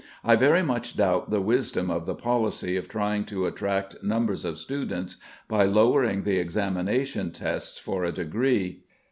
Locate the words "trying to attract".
2.89-3.97